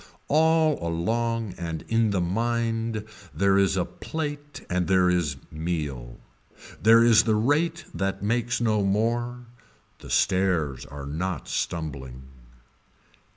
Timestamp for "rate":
7.35-7.85